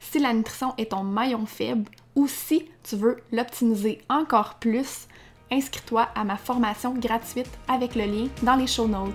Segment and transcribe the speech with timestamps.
[0.00, 5.06] si la nutrition est ton maillon faible ou si tu veux l'optimiser encore plus,
[5.50, 9.12] inscris-toi à ma formation gratuite avec le lien dans les show notes.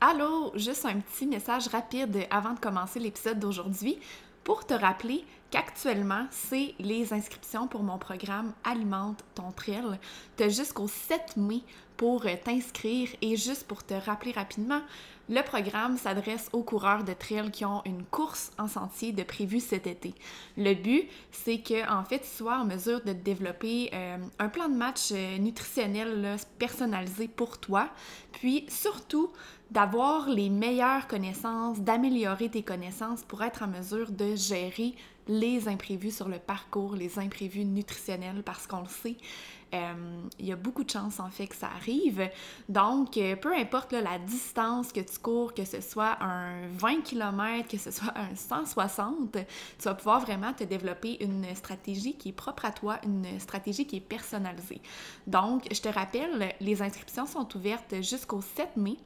[0.00, 3.98] Allô, juste un petit message rapide avant de commencer l'épisode d'aujourd'hui
[4.44, 9.98] pour te rappeler qu'actuellement, c'est les inscriptions pour mon programme Alimente ton trail.
[10.36, 11.62] Tu as jusqu'au 7 mai
[11.96, 14.80] pour t'inscrire et juste pour te rappeler rapidement,
[15.28, 19.60] le programme s'adresse aux coureurs de trail qui ont une course en sentier de prévu
[19.60, 20.14] cet été.
[20.56, 24.68] Le but, c'est que en fait, tu sois en mesure de développer euh, un plan
[24.68, 27.90] de match euh, nutritionnel personnalisé pour toi,
[28.32, 29.30] puis surtout
[29.70, 34.94] d'avoir les meilleures connaissances, d'améliorer tes connaissances pour être en mesure de gérer
[35.28, 39.16] les imprévus sur le parcours, les imprévus nutritionnels, parce qu'on le sait,
[39.74, 42.30] euh, il y a beaucoup de chances en fait que ça arrive.
[42.68, 47.68] Donc, euh, peu importe la distance que tu cours, que ce soit un 20 km,
[47.68, 52.32] que ce soit un 160, tu vas pouvoir vraiment te développer une stratégie qui est
[52.32, 54.80] propre à toi, une stratégie qui est personnalisée.
[55.26, 58.96] Donc, je te rappelle, les inscriptions sont ouvertes jusqu'au 7 mai.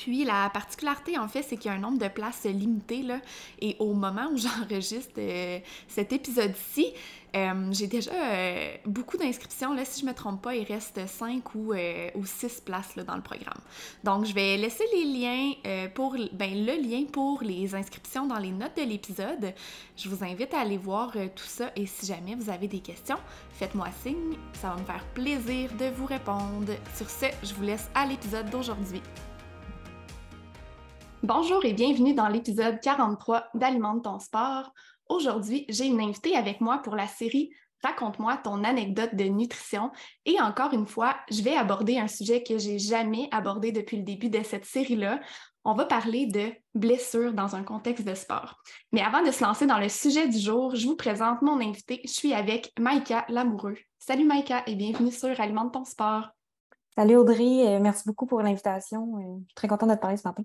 [0.00, 3.20] Puis la particularité, en fait, c'est qu'il y a un nombre de places limité, là,
[3.60, 6.94] et au moment où j'enregistre euh, cet épisode-ci,
[7.36, 9.74] euh, j'ai déjà euh, beaucoup d'inscriptions.
[9.74, 11.74] Là, si je ne me trompe pas, il reste 5 ou,
[12.14, 13.60] ou 6 places là, dans le programme.
[14.02, 15.52] Donc, je vais laisser les liens
[15.94, 19.52] pour ben, le lien pour les inscriptions dans les notes de l'épisode.
[19.96, 23.18] Je vous invite à aller voir tout ça et si jamais vous avez des questions,
[23.52, 24.36] faites-moi signe.
[24.54, 26.72] Ça va me faire plaisir de vous répondre.
[26.96, 29.02] Sur ce, je vous laisse à l'épisode d'aujourd'hui.
[31.22, 34.72] Bonjour et bienvenue dans l'épisode 43 d'Alimente ton sport.
[35.10, 37.50] Aujourd'hui, j'ai une invitée avec moi pour la série
[37.82, 39.90] Raconte-moi ton anecdote de nutrition.
[40.24, 44.02] Et encore une fois, je vais aborder un sujet que j'ai jamais abordé depuis le
[44.02, 45.20] début de cette série-là.
[45.64, 48.56] On va parler de blessures dans un contexte de sport.
[48.92, 52.00] Mais avant de se lancer dans le sujet du jour, je vous présente mon invité.
[52.04, 53.76] Je suis avec Maïka Lamoureux.
[53.98, 56.28] Salut Maïka et bienvenue sur Alimente ton sport.
[56.96, 59.18] Salut Audrey, euh, merci beaucoup pour l'invitation.
[59.18, 60.44] Euh, je suis très contente de te parler ce matin.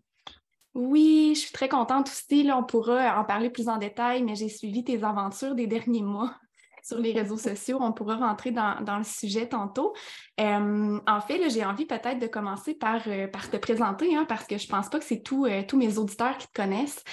[0.75, 2.43] Oui, je suis très contente aussi.
[2.43, 6.01] Là, on pourra en parler plus en détail, mais j'ai suivi tes aventures des derniers
[6.01, 6.35] mois
[6.83, 7.77] sur les réseaux sociaux.
[7.79, 9.93] On pourra rentrer dans, le sujet tantôt.
[10.41, 14.57] Euh, en fait, j'ai envie peut-être de commencer par, euh, te présenter, hein, parce que
[14.57, 17.03] je pense pas que c'est euh, tous mes auditeurs qui te connaissent.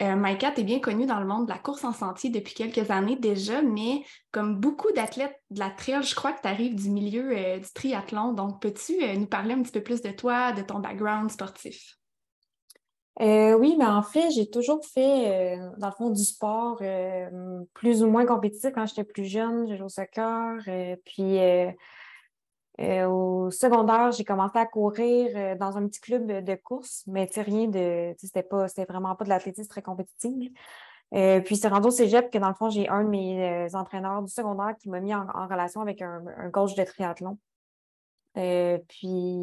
[0.00, 2.90] Maïka, tu es bien connue dans le monde de la course en sentier depuis quelques
[2.90, 4.02] années déjà, mais
[4.32, 8.32] comme beaucoup d'athlètes de la trail, je crois que tu arrives du milieu du triathlon.
[8.32, 11.99] Donc, peux-tu nous parler un petit peu plus de toi, de ton background sportif?
[13.20, 17.62] Euh, oui, mais en fait, j'ai toujours fait, euh, dans le fond, du sport euh,
[17.74, 19.68] plus ou moins compétitif quand j'étais plus jeune.
[19.68, 20.56] J'ai joué au soccer.
[21.04, 21.38] puis
[23.06, 28.14] au secondaire, j'ai commencé à courir dans un petit club de course, mais rien de.
[28.18, 30.50] C'était pas, c'était vraiment pas de l'athlétisme très compétitif.
[31.44, 34.32] puis c'est rendu au cégep que, dans le fond, j'ai un de mes entraîneurs du
[34.32, 37.38] secondaire qui m'a mis en, relation avec un, un coach de triathlon.
[38.36, 39.38] Euh, puis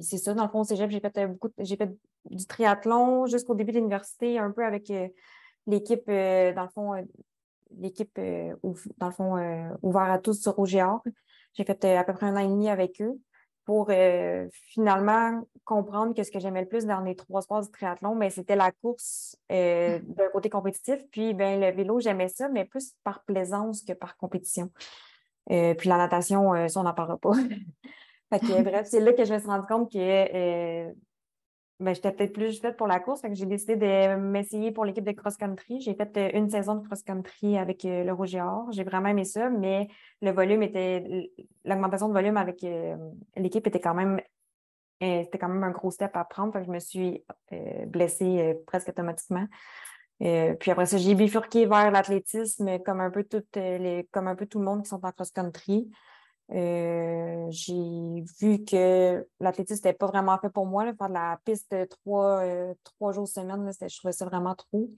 [0.00, 1.90] c'est ça, dans le fond, cégep, j'ai fait euh, beaucoup, j'ai fait
[2.30, 5.08] du triathlon jusqu'au début de l'université, un peu avec euh,
[5.66, 6.92] l'équipe, dans le fond,
[7.78, 8.18] l'équipe,
[8.98, 11.02] dans le fond, ouvert à tous sur OGR.
[11.54, 13.20] J'ai fait à peu près un an et demi avec eux
[13.64, 13.90] pour
[14.50, 18.26] finalement comprendre que ce que j'aimais le plus dans les trois sports du triathlon, mais
[18.26, 20.14] ben, c'était la course euh, mm.
[20.14, 21.00] d'un côté compétitif.
[21.10, 24.70] Puis ben, le vélo, j'aimais ça, mais plus par plaisance que par compétition.
[25.50, 27.32] Euh, puis la natation, ça, on n'en parlera pas.
[28.30, 30.92] bref, c'est là que je me suis rendu compte que
[31.82, 33.22] ben, j'étais peut-être plus faite pour la course.
[33.32, 35.80] j'ai décidé de m'essayer pour l'équipe de cross-country.
[35.80, 38.36] J'ai fait euh, une saison de cross-country avec euh, le Rouge.
[38.70, 39.88] J'ai vraiment aimé ça, mais
[40.20, 41.30] le volume était.
[41.64, 42.96] L'augmentation de volume avec euh,
[43.36, 44.20] l'équipe était quand même.
[45.00, 46.62] C'était quand même un gros step à prendre.
[46.62, 47.24] je me suis
[47.88, 49.48] blessée presque automatiquement.
[50.60, 53.24] Puis après ça, j'ai bifurqué vers l'athlétisme comme un peu
[53.54, 55.90] les, comme un peu tout le monde qui sont en cross-country.
[56.52, 60.84] Euh, j'ai vu que l'athlétisme n'était pas vraiment fait pour moi.
[60.84, 64.90] faire de la piste trois, euh, trois jours semaine, je trouvais ça vraiment trop.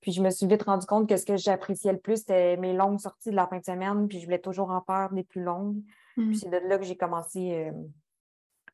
[0.00, 2.72] Puis je me suis vite rendu compte que ce que j'appréciais le plus, c'était mes
[2.72, 4.08] longues sorties de la fin de semaine.
[4.08, 5.82] Puis je voulais toujours en faire des plus longues.
[6.16, 6.34] Puis mmh.
[6.34, 7.72] c'est de là que j'ai commencé euh,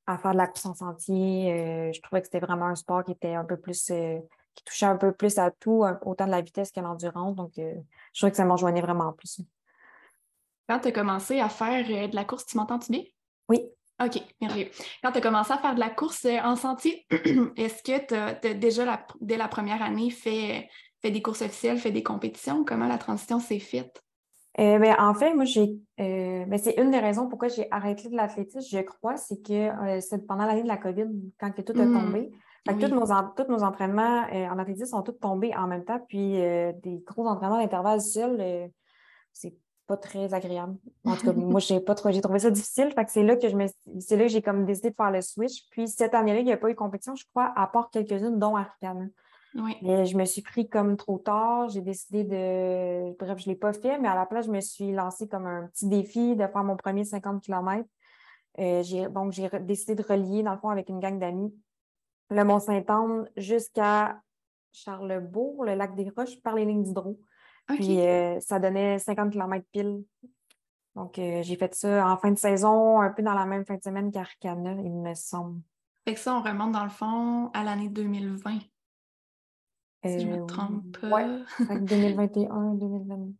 [0.06, 1.90] à faire de la course en sentier.
[1.92, 3.90] je trouvais que c'était vraiment un sport qui était un peu plus
[4.56, 7.36] qui touchait un peu plus à tout, autant de la vitesse que l'endurance.
[7.36, 7.74] Donc, je
[8.14, 9.40] trouvais que ça me rejoignait vraiment plus.
[10.68, 13.02] Quand tu as commencé à faire euh, de la course, tu m'entends-tu bien?
[13.48, 13.60] Oui.
[14.04, 14.68] OK, merveilleux.
[15.02, 17.06] Quand tu as commencé à faire de la course euh, en sentier,
[17.56, 20.68] est-ce que tu as, déjà, dès la première année, fait,
[21.00, 22.64] fait des courses officielles, fait des compétitions?
[22.64, 24.02] Comment la transition s'est faite?
[24.58, 25.68] Euh, ben, en fait, moi, j'ai.
[25.98, 30.26] Ben, c'est une des raisons pourquoi j'ai arrêté de l'athlétisme, je crois, c'est que c'est
[30.26, 31.08] pendant l'année de la COVID,
[31.38, 32.30] quand tout a mmh.
[32.74, 37.60] Tous, nos, entraînements en athlétisme sont tous tombés en même temps, puis des gros entraînements
[37.60, 38.70] d'intervalle seuls,
[39.32, 39.54] c'est
[39.86, 40.76] pas très agréable.
[41.04, 42.90] En tout cas, moi, j'ai pas trop, j'ai trouvé ça difficile.
[42.94, 43.66] Fait que c'est là que je me,
[44.00, 45.68] c'est là que j'ai comme décidé de faire le switch.
[45.70, 48.38] Puis cette année-là, il n'y a pas eu de compétition, je crois, à part quelques-unes,
[48.38, 49.06] dont Arcana.
[49.54, 49.76] Oui.
[49.82, 51.68] Mais je me suis pris comme trop tard.
[51.68, 53.16] J'ai décidé de.
[53.18, 55.46] Bref, je ne l'ai pas fait, mais à la place, je me suis lancée comme
[55.46, 57.84] un petit défi de faire mon premier 50 km.
[58.58, 61.54] Euh, donc, j'ai décidé de relier, dans le fond, avec une gang d'amis,
[62.30, 64.20] le Mont-Saint-Anne jusqu'à
[64.72, 67.18] Charlebourg, le lac des Roches, par les lignes d'hydro.
[67.68, 70.04] Puis euh, ça donnait 50 km pile.
[70.94, 73.74] Donc, euh, j'ai fait ça en fin de saison, un peu dans la même fin
[73.74, 75.60] de semaine qu'Arcana, il me semble.
[76.04, 78.60] Fait que ça, on remonte dans le fond à l'année 2020.
[80.04, 81.08] si je me euh, trompe pas.
[81.10, 81.44] Oui,
[81.80, 83.34] 2021, 2022.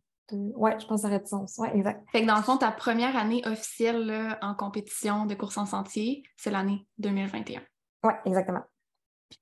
[0.55, 1.55] Oui, je pense que ça aurait de sens.
[1.57, 2.05] Oui, exact.
[2.11, 6.23] Fait que dans le fond, ta première année officielle en compétition de course en sentier,
[6.35, 7.61] c'est l'année 2021.
[8.03, 8.63] Oui, exactement.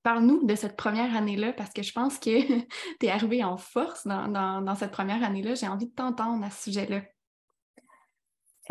[0.03, 2.41] Parle-nous de cette première année-là, parce que je pense que
[2.99, 5.55] tu es arrivé en force dans, cette première année-là.
[5.55, 7.01] J'ai envie de t'entendre à ce sujet-là.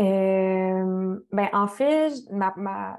[0.00, 2.98] Euh, ben, en fait, ma,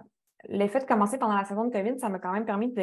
[0.50, 2.74] l'effet de commencer pendant la saison de COVID, ça m'a quand même permis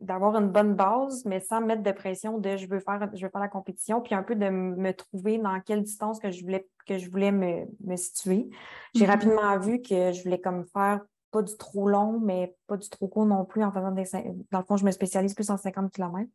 [0.00, 3.30] d'avoir une bonne base, mais sans mettre de pression de je veux faire, je veux
[3.30, 6.66] faire la compétition, puis un peu de me trouver dans quelle distance que je voulais,
[6.86, 8.48] que je voulais me, situer.
[8.94, 9.08] J'ai mm-hmm.
[9.08, 11.00] rapidement vu que je voulais comme faire
[11.30, 14.04] pas du trop long, mais pas du trop court non plus en faisant des.
[14.50, 16.28] Dans le fond, je me spécialise plus en 50 km.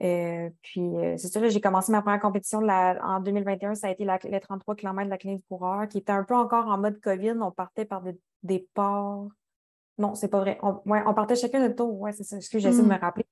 [0.00, 3.74] Euh, puis, euh, c'est sûr, j'ai commencé ma première compétition en 2021.
[3.74, 6.34] Ça a été les 33 km de la clinique du coureur, qui était un peu
[6.34, 7.34] encore en mode COVID.
[7.40, 9.26] On partait par des départs.
[9.98, 10.58] Non, c'est pas vrai.
[10.62, 12.00] On, on partait chacun de tour.
[12.00, 12.38] Ouais, c'est ça.
[12.38, 13.00] que j'essaie de me hmm.
[13.00, 13.26] rappeler.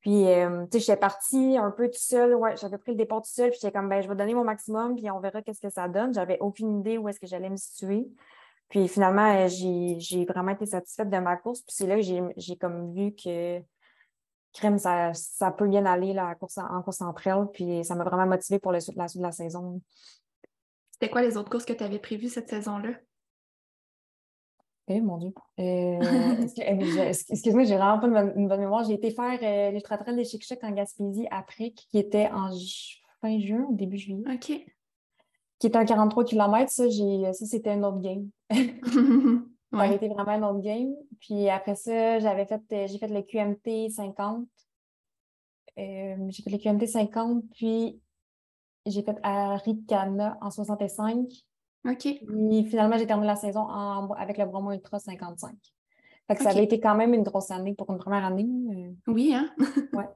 [0.00, 2.34] Puis, euh, tu sais, j'étais partie un peu tout seul.
[2.34, 3.50] Ouais, j'avais pris le départ tout seul.
[3.50, 4.96] Puis, j'étais comme, ben, je vais donner mon maximum.
[4.96, 6.12] Puis, on verra qu'est-ce que ça donne.
[6.12, 8.08] J'avais aucune idée où est-ce que j'allais me situer.
[8.72, 11.60] Puis finalement, euh, j'ai vraiment été satisfaite de ma course.
[11.60, 13.60] Puis c'est là que j'ai comme vu que
[14.54, 17.48] crème, ça, ça peut bien aller la course en, course entre elles.
[17.52, 19.82] Puis ça m'a vraiment motivée pour la suite de la saison.
[20.92, 22.94] C'était quoi les autres courses que tu avais prévues cette saison-là?
[24.88, 25.34] Eh mon Dieu.
[25.60, 28.84] Euh, eh, excuse-moi, j'ai vraiment pas une bonne, mémoire.
[28.84, 32.48] J'ai été faire euh, l'ultra-trail des Chic en Gaspésie après, qui était en
[33.20, 34.24] fin juin ou début juillet.
[34.32, 34.64] OK
[35.62, 38.28] qui était à 43 km, ça, ça c'était un autre game.
[39.72, 40.94] ça a été vraiment un autre game.
[41.20, 44.46] Puis après ça, j'avais fait, j'ai fait le QMT 50.
[45.78, 48.00] Euh, j'ai fait le QMT 50, puis
[48.86, 51.26] j'ai fait Arikana en 65.
[51.88, 51.98] OK.
[52.00, 55.54] Puis finalement, j'ai terminé la saison avec le Bromo Ultra 55.
[56.28, 58.48] Fait que ça avait été quand même une grosse année pour une première année.
[59.06, 59.50] Oui, hein?
[59.92, 60.08] ouais.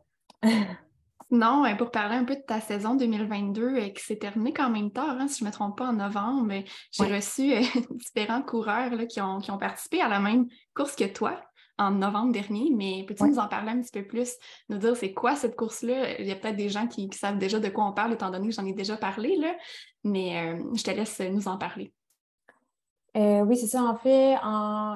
[1.30, 4.70] Non, euh, pour parler un peu de ta saison 2022 euh, qui s'est terminée quand
[4.70, 8.42] même tard, hein, si je ne me trompe pas, en novembre, j'ai reçu euh, différents
[8.42, 11.40] coureurs qui, ont, participé à la même course que toi
[11.78, 14.34] en novembre dernier, mais peux-tu nous en parler un petit peu plus,
[14.68, 16.18] nous dire c'est quoi cette course-là?
[16.20, 18.48] Il y a peut-être des gens qui, savent déjà de quoi on parle, étant donné
[18.48, 19.54] que j'en ai déjà parlé, là,
[20.02, 21.92] mais je te laisse nous en parler.
[23.14, 23.82] oui, c'est ça.
[23.82, 24.36] En fait,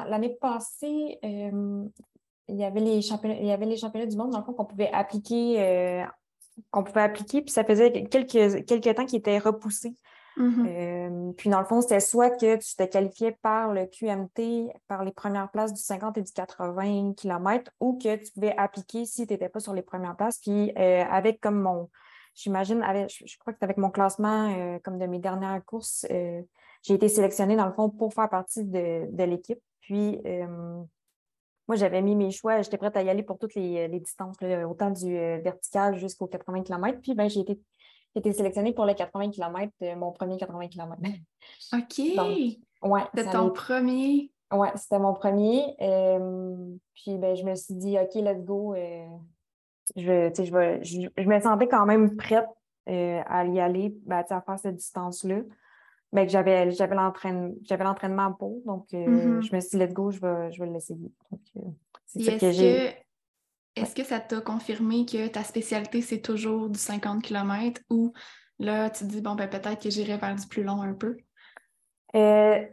[0.08, 4.38] l'année passée, il y avait les championnats, il y avait les championnats du monde, dans
[4.38, 6.06] le fond, qu'on pouvait appliquer
[6.70, 9.94] qu'on pouvait appliquer, puis ça faisait quelques, quelques temps qu'il était repoussé.
[10.36, 10.66] Mm-hmm.
[10.68, 15.04] Euh, puis dans le fond, c'était soit que tu te qualifiais par le QMT, par
[15.04, 19.26] les premières places du 50 et du 80 km, ou que tu pouvais appliquer si
[19.26, 20.38] tu n'étais pas sur les premières places.
[20.38, 21.90] Puis euh, avec comme mon,
[22.34, 27.08] j'imagine, je, crois que avec mon classement euh, comme de mes dernières courses, j'ai été
[27.08, 29.60] sélectionnée dans le fond pour faire partie de, l'équipe.
[29.80, 30.22] Puis
[31.70, 34.34] moi, j'avais mis mes choix, j'étais prête à y aller pour toutes les, distances,
[34.68, 36.98] autant du vertical jusqu'au 80 km.
[37.00, 37.60] Puis ben, j'ai été
[38.16, 41.00] été sélectionnée pour les 80 km, mon premier 80 km.
[41.72, 41.98] OK.
[42.82, 44.32] ouais, c'était ton premier?
[44.52, 45.76] Oui, c'était mon premier.
[45.80, 48.74] Euh, puis ben, je me suis dit, OK, let's go.
[48.74, 49.06] Euh,
[49.94, 52.48] je, je, je, me sentais quand même prête
[52.88, 55.42] euh, à y aller, ben, à faire cette distance-là.
[56.12, 58.60] Ben, j'avais, j'avais, l'entraînement pour.
[58.66, 59.42] Donc, mm-hmm.
[59.42, 61.12] je me suis dit, let's go, je vais, je vais l'essayer.
[62.06, 62.94] c'est ça que j'ai.
[63.76, 68.12] Est-ce que ça t'a confirmé que ta spécialité, c'est toujours du 50 km ou
[68.58, 71.16] là, tu te dis, bon, ben, peut-être que j'irai vers du plus long un peu?
[72.16, 72.66] Euh,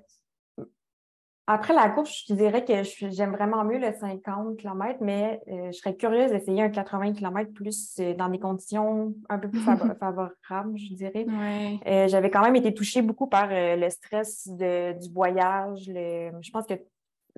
[1.47, 5.77] après la course, je dirais que j'aime vraiment mieux le 50 km, mais euh, je
[5.77, 9.61] serais curieuse d'essayer un 80 km plus euh, dans des conditions un peu plus
[9.99, 11.25] favorables, je dirais.
[12.07, 15.85] J'avais quand même été touchée beaucoup par le stress du voyage.
[15.85, 16.75] je pense que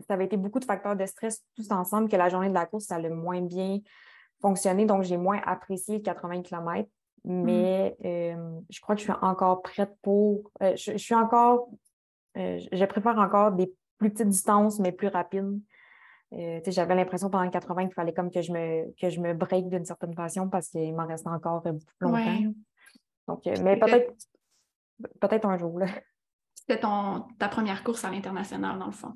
[0.08, 2.66] ça avait été beaucoup de facteurs de stress tous ensemble que la journée de la
[2.66, 3.80] course, ça a le moins bien
[4.42, 4.86] fonctionné.
[4.86, 6.90] Donc, j'ai moins apprécié 80 km.
[7.26, 8.08] Mais mm.
[8.08, 10.52] euh, je crois que je suis encore prête pour.
[10.62, 11.70] Euh, je, suis encore.
[12.38, 15.60] Euh, je préfère encore des plus petites distances, mais plus rapides.
[16.32, 19.86] J'avais l'impression pendant 80 qu'il fallait comme que je me, que je me break d'une
[19.86, 22.54] certaine façon parce qu'il m'en reste encore beaucoup plus longtemps.
[23.28, 24.14] Donc, mais peut-être
[25.20, 25.80] peut-être un jour.
[26.54, 29.14] C'était ta première course à l'international, dans le fond.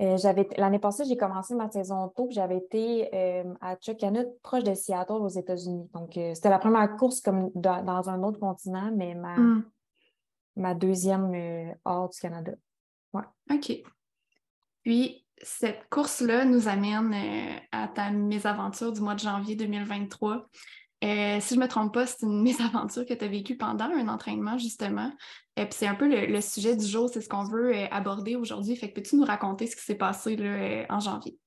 [0.00, 0.16] Euh,
[0.56, 5.12] l'année passée, j'ai commencé ma saison tôt, j'avais été euh, à Chuckanut, proche de Seattle,
[5.12, 5.88] aux États-Unis.
[5.94, 9.64] Donc, euh, c'était la première course comme dans, un autre continent, mais ma, hmm.
[10.56, 12.52] ma deuxième hors du Canada.
[13.14, 13.24] Ouais.
[13.50, 13.72] OK.
[14.82, 17.14] Puis, cette course-là nous amène
[17.72, 20.48] à ta mésaventure du mois de janvier 2023.
[21.04, 23.84] Euh, si je ne me trompe pas, c'est une mésaventure que tu as vécue pendant
[23.84, 25.10] un entraînement, justement.
[25.56, 27.86] Et euh, puis c'est un peu le, sujet du jour, c'est ce qu'on veut euh,
[27.90, 28.74] aborder aujourd'hui.
[28.76, 31.38] Fait que peux-tu nous raconter ce qui s'est passé là, en janvier?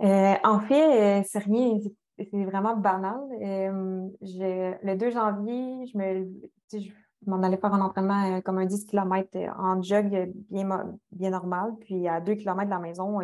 [0.00, 1.78] en fait, c'est rien,
[2.18, 3.20] c'est vraiment banal.
[3.40, 6.28] le 2 janvier, je me
[6.72, 6.90] je
[7.26, 10.68] m'en allais faire un entraînement comme un 10 km en jog bien,
[11.12, 11.72] bien normal.
[11.80, 13.20] Puis à 2 km de la maison,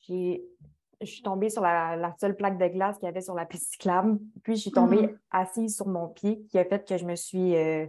[0.00, 0.44] j'ai
[1.00, 3.72] je suis tombée sur la, seule plaque de glace qu'il y avait sur la piste
[3.72, 4.18] cyclable.
[4.42, 5.18] Puis, je suis tombée mm-hmm.
[5.30, 7.86] assise sur mon pied, qui a fait que je me suis euh,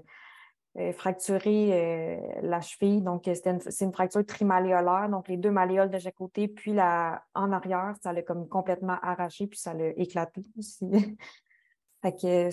[0.77, 3.01] euh, fracturé euh, la cheville.
[3.01, 3.47] Donc, c'est
[3.81, 5.09] une, fracture trimalléolaire.
[5.09, 8.97] Donc, les deux malléoles de chaque côté, puis la, en arrière, ça l'a comme complètement
[9.01, 10.85] arraché, puis ça l'a éclaté aussi.
[12.01, 12.49] fait que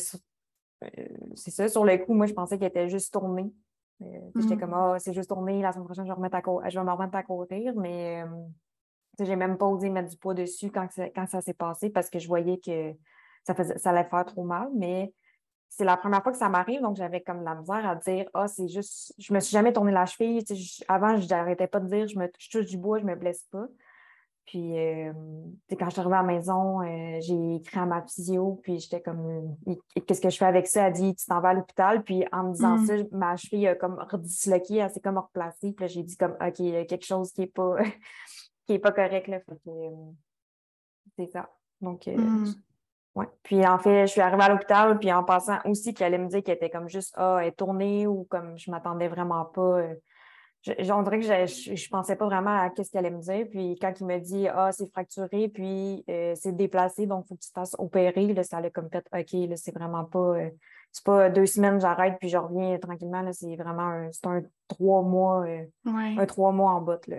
[1.34, 1.68] c'est ça.
[1.68, 3.52] Sur le coup, moi, je pensais qu'elle était juste tournée.
[4.00, 4.58] J'étais mm-hmm.
[4.58, 7.22] comme, ah, c'est juste tourné, la semaine prochaine, je vais, je vais me remettre à
[7.22, 7.72] courir.
[7.76, 8.24] Mais
[9.20, 12.18] j'ai même pas osé mettre du poids dessus quand, quand ça s'est passé parce que
[12.18, 12.92] je voyais que
[13.44, 14.68] ça, faisait, ça allait faire trop mal.
[14.74, 15.12] Mais
[15.68, 18.48] c'est la première fois que ça m'arrive, donc j'avais comme la misère à dire Ah,
[18.48, 20.44] c'est juste, je me suis jamais tourné la cheville.
[20.88, 23.66] avant, je n'arrêtais pas de dire je, me, touche du bois, je me blesse pas.
[24.46, 25.12] Puis, euh,
[25.78, 29.00] quand je suis arrivée à la maison, euh, j'ai écrit à ma physio, puis j'étais
[29.00, 29.56] comme,
[30.06, 30.88] qu'est-ce que je fais avec ça?
[30.88, 32.02] Elle dit, tu t'en vas à l'hôpital.
[32.02, 32.86] Puis, en me disant mm.
[32.86, 35.72] ça, ma cheville a comme redisloqué, elle s'est comme replacée.
[35.72, 37.76] Puis j'ai dit, comme, OK, il y a quelque chose qui n'est pas,
[38.66, 39.28] qui n'est pas correct.
[39.28, 39.90] Là, euh,
[41.16, 41.48] c'est ça.
[41.80, 42.46] Donc, hmm.
[43.14, 43.28] ouais.
[43.44, 46.28] Puis en fait, je suis arrivée à l'hôpital, puis en passant aussi qu'elle allait me
[46.28, 49.78] dire qu'elle était comme juste Ah, elle est tournée ou comme je m'attendais vraiment pas.
[49.78, 49.94] Euh,
[50.62, 53.46] je, on dirait que je, je, pensais pas vraiment à ce qu'elle allait me dire.
[53.50, 57.42] Puis quand il me dit Ah, c'est fracturé, puis c'est déplacé, donc il faut que
[57.42, 60.34] tu te fasses opérer, là, ça allait comme fait OK, là, c'est vraiment pas.
[60.92, 63.28] c'est pas deux semaines, j'arrête, puis je reviens tranquillement.
[63.32, 65.44] c'est vraiment un, un trois mois,
[65.86, 67.06] un trois mois en botte.
[67.08, 67.18] Là.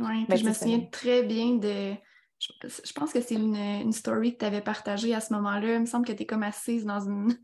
[0.00, 1.94] Oui, je me souviens très bien de.
[2.38, 5.74] Je, pense que c'est une, story que tu avais partagée à ce moment-là.
[5.74, 7.36] Il me semble que tu es comme assise dans une,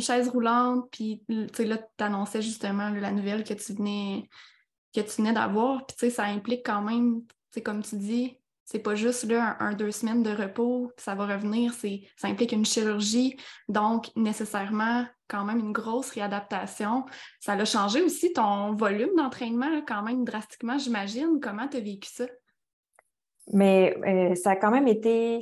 [0.00, 4.28] chaise roulante, puis là, tu annonçais justement la nouvelle que tu venais
[5.02, 5.86] que tu venais d'avoir.
[5.86, 7.22] Puis ça implique quand même,
[7.64, 11.26] comme tu dis, c'est pas juste là, un, deux semaines de repos, puis ça va
[11.26, 13.36] revenir, ça implique une chirurgie,
[13.68, 17.06] donc nécessairement quand même une grosse réadaptation.
[17.40, 21.38] Ça a changé aussi ton volume d'entraînement quand même drastiquement, j'imagine.
[21.40, 22.26] Comment tu as vécu ça?
[23.52, 25.38] Mais euh, ça a quand même été,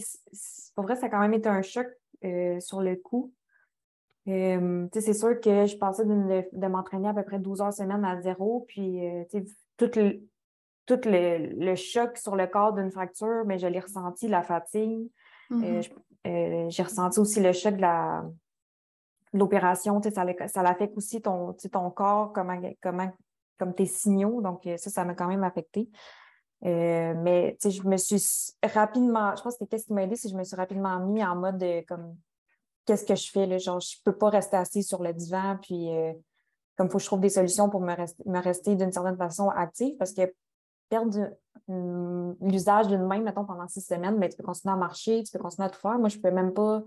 [0.74, 1.86] pour vrai, ça a quand même été un choc
[2.24, 3.32] euh, sur le coup.
[4.26, 8.20] Euh, c'est sûr que je passais de, m'entraîner à peu près 12 heures semaine à
[8.22, 9.00] zéro, puis
[9.76, 10.22] tout le,
[10.86, 15.08] tout le, choc sur le corps d'une fracture, mais je l'ai ressenti, la fatigue.
[15.50, 15.90] Euh, mm-hmm.
[16.26, 18.24] euh, j'ai ressenti aussi le choc de la,
[19.32, 23.12] l'opération, ça, ça l'affecte aussi ton, ton corps, comment, comment,
[23.58, 24.40] comme tes signaux.
[24.42, 25.88] Donc, ça, ça m'a quand même affecté.
[26.64, 28.22] Euh, mais je me suis
[28.62, 31.22] rapidement, je pense que qu'est-ce qui m'a aidé, c'est que je me suis rapidement mis
[31.22, 32.16] en mode comme
[32.84, 35.90] qu'est-ce que je fais là, genre je peux pas rester assis sur le divan puis
[35.90, 36.12] euh,
[36.76, 39.16] comme il faut que je trouve des solutions pour me rester, me rester d'une certaine
[39.16, 40.32] façon active parce que
[40.88, 41.30] perdre
[42.40, 45.32] l'usage d'une main, mettons, pendant six semaines, mais ben, tu peux continuer à marcher, tu
[45.32, 45.98] peux continuer à tout faire.
[45.98, 46.82] Moi, je ne peux même pas.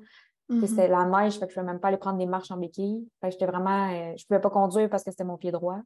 [0.50, 0.68] Mm-hmm.
[0.68, 2.58] C'était la neige, fait que je ne pouvais même pas aller prendre des marches en
[2.58, 3.08] béquille.
[3.22, 3.90] Fait j'étais vraiment.
[3.90, 5.80] Euh, je ne pouvais pas conduire parce que c'était mon pied droit.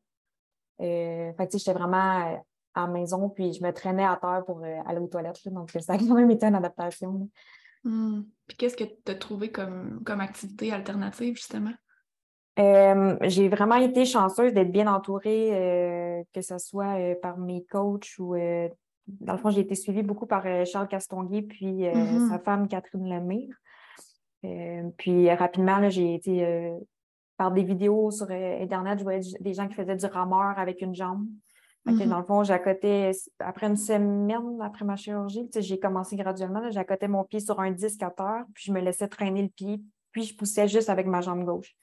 [0.82, 2.42] Euh, fait que j'étais vraiment
[2.74, 5.42] à la maison, puis je me traînais à terre pour euh, aller aux toilettes.
[5.48, 7.30] donc, ça a quand même été une adaptation.
[7.84, 8.22] Mmh.
[8.48, 11.74] Puis qu'est-ce que tu as trouvé comme, comme activité alternative, justement?
[12.60, 18.18] Euh, j'ai vraiment été chanceuse d'être bien entourée, euh, que ce soit par mes coachs
[18.20, 18.36] ou
[19.08, 23.10] dans le fond, j'ai été suivie beaucoup par Charles Castonguay puis mmh sa femme Catherine
[23.10, 23.56] Lemire.
[24.98, 26.78] puis rapidement, j'ai été
[27.38, 30.94] par des vidéos sur Internet, je voyais des gens qui faisaient du rameur avec une
[30.94, 31.26] jambe.
[31.86, 32.08] Mm-hmm.
[32.08, 37.24] Dans le fond, j'accotais, après une semaine après ma chirurgie, j'ai commencé graduellement, j'accotais mon
[37.24, 40.36] pied sur un disque à terre, puis je me laissais traîner le pied, puis je
[40.36, 41.76] poussais juste avec ma jambe gauche.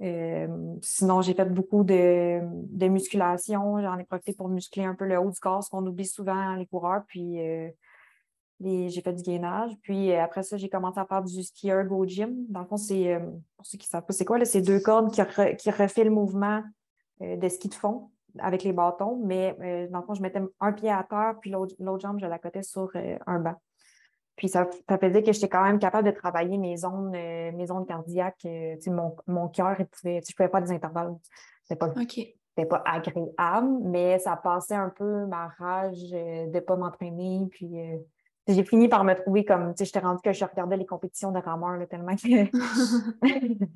[0.00, 2.40] Euh, sinon, j'ai fait beaucoup de,
[2.88, 3.80] musculation.
[3.80, 6.54] J'en ai profité pour muscler un peu le haut du corps, ce qu'on oublie souvent
[6.54, 7.02] les coureurs.
[7.06, 7.68] Puis euh,
[8.60, 9.72] j'ai fait du gainage.
[9.82, 12.46] Puis euh, après ça, j'ai commencé à faire du ski ergo gym.
[12.48, 13.20] Dans le fond, c'est
[13.56, 15.20] pour ceux qui ne savent pas c'est quoi, c'est deux cordes qui,
[15.56, 16.62] qui refait le mouvement
[17.20, 20.72] de ski de fond avec les bâtons, mais euh, dans le fond, je mettais un
[20.72, 23.54] pied à terre, puis l'autre jambe, je la cotais sur euh, un banc.
[24.36, 27.66] Puis ça, ça faisait que j'étais quand même capable de travailler mes zones, euh, mes
[27.66, 28.46] zones cardiaques.
[28.86, 31.16] mon, mon cœur, je ne pouvais pas des intervalles.
[31.64, 37.48] C'était pas, pas agréable, mais ça passait un peu ma rage de ne pas m'entraîner.
[37.50, 37.80] Puis
[38.48, 41.32] j'ai fini par me trouver comme, tu sais, j'étais rendue que je regardais les compétitions
[41.32, 42.50] de rameurs tellement que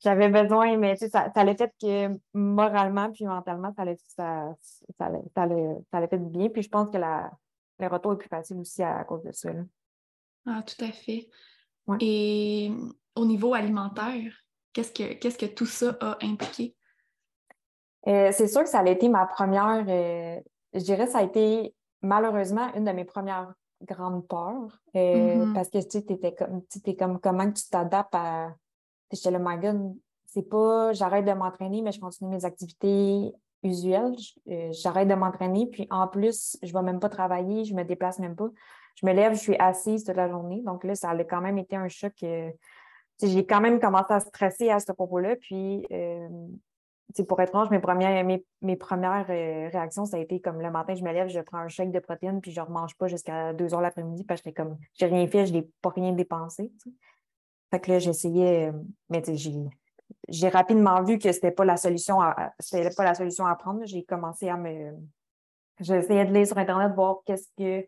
[0.00, 4.54] j'avais besoin, mais tu sais, ça, ça fait que moralement puis mentalement, ça allait, ça,
[4.96, 6.48] ça, ça, fait du bien.
[6.48, 7.30] Puis je pense que la,
[7.78, 9.50] le retour est plus facile aussi à, cause de ça.
[10.46, 11.28] Ah, tout à fait.
[12.00, 12.70] Et
[13.16, 14.32] au niveau alimentaire,
[14.72, 16.76] qu'est-ce que, qu'est-ce que tout ça a impliqué?
[18.06, 20.40] Euh, c'est sûr que ça a été ma première, euh,
[20.72, 24.80] je dirais, ça a été malheureusement une de mes premières grande peur.
[24.96, 25.54] Euh, mm-hmm.
[25.54, 28.54] Parce que tu étais comme, es comme comment tu t'adaptes à.
[29.12, 29.94] J'étais le my God,
[30.26, 34.16] c'est pas j'arrête de m'entraîner, mais je continue mes activités usuelles.
[34.48, 38.18] Euh, j'arrête de m'entraîner, puis en plus, je vais même pas travailler, je me déplace
[38.18, 38.48] même pas.
[38.96, 40.62] Je me lève, je suis assise toute la journée.
[40.66, 42.12] Donc là, ça a quand même été un choc.
[42.22, 42.50] Euh,
[43.22, 45.36] j'ai quand même commencé à stresser à ce propos-là.
[45.36, 45.86] Puis
[47.26, 50.94] pour être franche, mes premières, mes, premières euh, réactions, ça a été comme le matin,
[50.94, 53.52] je me lève, je prends un shake de protéines, puis je ne remange pas jusqu'à
[53.54, 56.70] 2 heures l'après-midi, parce que comme, j'ai rien fait, je n'ai pas rien dépensé.
[57.70, 58.72] Fait que là, j'essayais,
[59.10, 59.22] mais
[60.28, 62.52] j'ai rapidement vu que c'était pas la solution à,
[62.96, 63.80] pas la solution à prendre.
[63.84, 64.92] J'ai commencé à me,
[65.80, 67.86] j'essayais de lire sur Internet, voir qu'est-ce que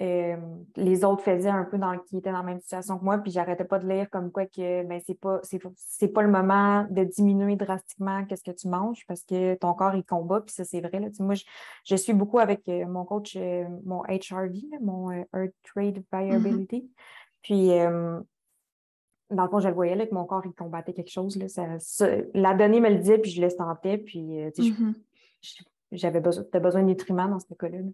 [0.00, 0.36] euh,
[0.76, 3.30] les autres faisaient un peu dans qui étaient dans la même situation que moi, puis
[3.30, 7.04] j'arrêtais pas de lire comme quoi que ben, c'est pas c'est, pas le moment de
[7.04, 10.80] diminuer drastiquement qu'est-ce que tu manges parce que ton corps il combat, puis ça c'est
[10.80, 10.98] vrai.
[10.98, 11.08] Là.
[11.20, 11.34] moi,
[11.84, 16.80] je, suis beaucoup avec euh, mon coach, euh, mon HRV, mon Earth Trade Viability.
[16.80, 17.42] Mm-hmm.
[17.42, 17.68] Puis
[19.30, 21.36] dans le fond, je le voyais là, que mon corps il combattait quelque chose.
[21.36, 21.46] Là,
[22.34, 24.94] la donnée me le disait, puis je le sentais, puis mm-hmm.
[25.92, 27.78] j'avais besoin, besoin de nutriments dans ce cas-là.
[27.78, 27.90] là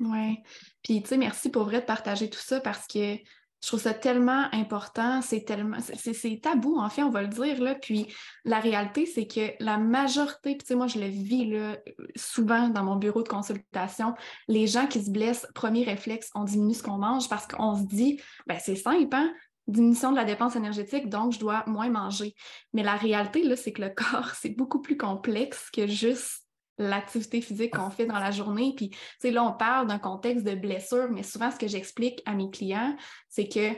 [0.00, 0.38] oui.
[0.82, 3.16] Puis, tu sais, merci pour vrai de partager tout ça parce que
[3.62, 7.62] je trouve ça tellement important, c'est tellement, c'est tabou, en fait, on va le dire,
[7.62, 7.76] là.
[7.76, 8.08] Puis
[8.44, 11.76] la réalité, c'est que la majorité, puis tu sais, moi, je le vis, là,
[12.16, 14.14] souvent dans mon bureau de consultation,
[14.48, 17.84] les gens qui se blessent, premier réflexe, on diminue ce qu'on mange parce qu'on se
[17.84, 19.32] dit, ben c'est simple, hein?
[19.68, 22.34] diminution de la dépense énergétique, donc je dois moins manger.
[22.72, 26.41] Mais la réalité, là, c'est que le corps, c'est beaucoup plus complexe que juste
[26.78, 28.74] l'activité physique qu'on fait dans la journée.
[28.76, 32.22] Puis, tu sais, là, on parle d'un contexte de blessure, mais souvent, ce que j'explique
[32.26, 32.96] à mes clients,
[33.28, 33.70] c'est que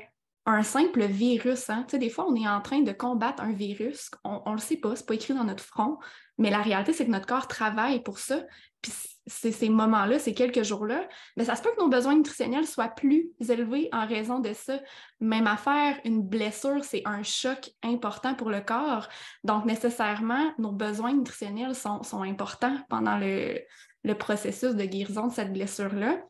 [0.46, 3.52] un simple virus, hein, tu sais, des fois, on est en train de combattre un
[3.52, 5.98] virus, on ne le sait pas, c'est pas écrit dans notre front,
[6.36, 8.44] mais la réalité, c'est que notre corps travaille pour ça.
[8.82, 8.92] Puis
[9.26, 13.30] ces moments-là, ces quelques jours-là, mais ça se peut que nos besoins nutritionnels soient plus
[13.48, 14.78] élevés en raison de ça.
[15.20, 19.08] Même affaire, une blessure, c'est un choc important pour le corps.
[19.42, 23.60] Donc, nécessairement, nos besoins nutritionnels sont, importants pendant le,
[24.02, 26.22] le, processus de guérison de cette blessure-là.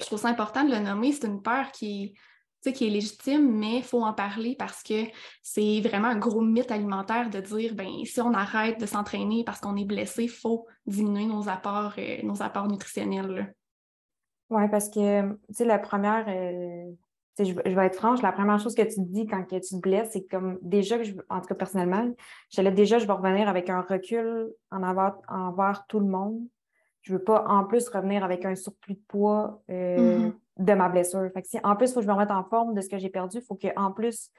[0.00, 1.12] Je trouve ça important de le nommer.
[1.12, 2.14] C'est une peur qui
[2.62, 5.04] qui est légitime, mais il faut en parler parce que
[5.42, 9.60] c'est vraiment un gros mythe alimentaire de dire ben si on arrête de s'entraîner parce
[9.60, 13.54] qu'on est blessé, il faut diminuer nos apports, euh, nos apports nutritionnels.
[14.50, 16.90] Oui, parce que la première, euh,
[17.38, 20.26] je, vais être franche, la première chose que tu dis quand tu te blesses, c'est
[20.26, 22.10] comme déjà que je, en tout cas personnellement,
[22.48, 26.40] j'allais déjà, je vais revenir avec un recul en envers, envers tout le monde.
[27.02, 30.32] Je ne veux pas en plus revenir avec un surplus de poids euh, mm-hmm.
[30.58, 31.28] De ma blessure.
[31.32, 32.98] Fait que en plus, il faut que je me remette en forme de ce que
[32.98, 33.38] j'ai perdu.
[33.38, 34.30] Il faut qu'en plus,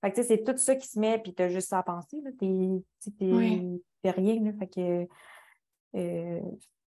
[0.00, 2.18] fait que c'est tout ça qui se met, puis tu as juste ça à penser.
[2.38, 4.52] Tu n'es rien.
[4.58, 5.08] fait que,
[5.96, 6.40] euh,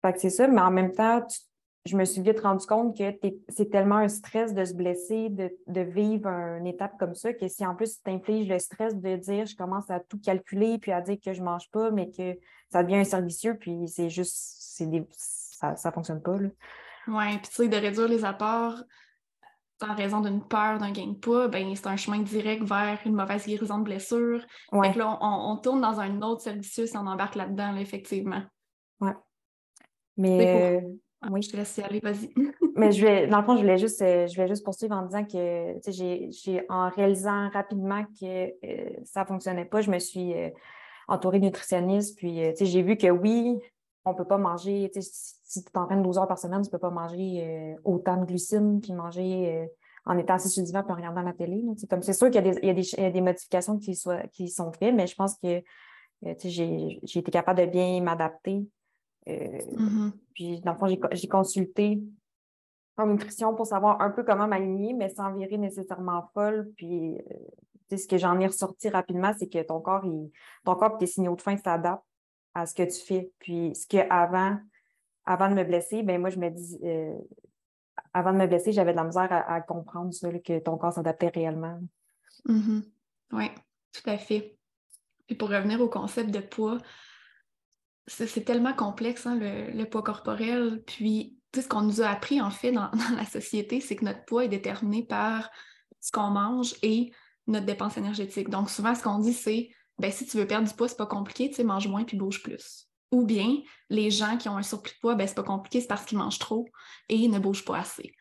[0.01, 1.39] fait que c'est ça, mais en même temps, tu
[1.85, 3.03] je me suis vite rendu compte que
[3.47, 7.65] c'est tellement un stress de se blesser, de, vivre une étape comme ça, que si
[7.65, 11.01] en plus tu t'infliges le stress de dire je commence à tout calculer, puis à
[11.01, 12.37] dire que je ne mange pas, mais que
[12.71, 16.37] ça devient un servicieux, puis c'est juste, ça ne fonctionne pas.
[17.09, 18.83] Oui, puis tu sais, de réduire les apports
[19.81, 23.15] en raison d'une peur d'un gain de poids, ben, c'est un chemin direct vers une
[23.15, 24.45] mauvaise guérison de blessure.
[24.71, 24.93] Ouais.
[24.93, 28.41] là, on, tourne dans un autre servicieux si on embarque là-dedans, effectivement.
[28.99, 29.11] Oui.
[30.17, 30.83] Mais
[31.21, 32.33] ah, oui, je te laisse y aller, vas-y.
[32.75, 35.05] Mais je vais, dans le fond, je voulais juste, euh, je vais juste poursuivre en
[35.05, 40.33] disant que j'ai, en réalisant rapidement que euh, ça ne fonctionnait pas, je me suis
[40.33, 40.49] euh,
[41.07, 42.17] entourée de nutritionnistes.
[42.17, 43.59] Puis j'ai vu que oui,
[44.05, 46.79] on ne peut pas manger, si tu t'entraînes 12 heures par semaine, tu ne peux
[46.79, 49.69] pas manger autant de glucides, puis manger
[50.05, 51.63] en étant assis sur le divan puis en regardant la télé.
[51.89, 54.71] Comme c'est sûr qu'il y a, des, y a des, modifications qui, soient, qui sont
[54.71, 55.61] faites, mais je pense que
[56.43, 58.65] j'ai, j'ai été capable de bien m'adapter
[59.27, 60.11] euh, mm-hmm.
[60.33, 62.01] Puis, dans le fond, j'ai consulté
[62.97, 66.71] en nutrition pour savoir un peu comment m'aligner, mais sans virer nécessairement folle.
[66.75, 70.31] Puis, euh, ce que j'en ai ressorti rapidement, c'est que ton corps, il,
[70.65, 72.03] ton corps et tes signaux de faim s'adaptent
[72.53, 73.31] à ce que tu fais.
[73.39, 74.59] Puis, ce que avant,
[75.49, 77.17] de me blesser, ben moi, je me dis, euh,
[78.13, 80.11] avant de me blesser, j'avais de la misère à, comprendre
[80.43, 81.79] que ton corps s'adaptait réellement.
[82.47, 82.83] Mm-hmm.
[83.33, 83.49] Oui,
[83.91, 84.57] tout à fait.
[85.27, 86.79] Puis pour revenir au concept de poids,
[88.07, 90.83] c'est tellement complexe, hein, le, poids corporel.
[90.85, 94.25] Puis, tout ce qu'on nous a appris, en fait, dans, la société, c'est que notre
[94.25, 95.49] poids est déterminé par
[95.99, 97.11] ce qu'on mange et
[97.47, 98.49] notre dépense énergétique.
[98.49, 101.05] Donc, souvent, ce qu'on dit, c'est ben, si tu veux perdre du poids, c'est pas
[101.05, 102.87] compliqué, tu sais, mange moins puis bouge plus.
[103.11, 103.57] Ou bien,
[103.89, 106.17] les gens qui ont un surplus de poids, ben, c'est pas compliqué, c'est parce qu'ils
[106.17, 106.67] mangent trop
[107.09, 108.13] et ne bougent pas assez.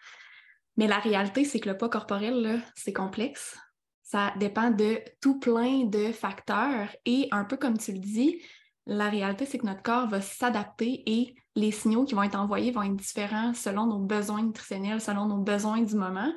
[0.76, 3.58] Mais la réalité, c'est que le poids corporel, c'est complexe.
[4.02, 8.40] Ça dépend de tout plein de facteurs et un peu comme tu le dis,
[8.86, 12.70] la réalité, c'est que notre corps va s'adapter et les signaux qui vont être envoyés
[12.70, 16.32] vont être différents selon nos besoins nutritionnels, selon nos besoins du moment.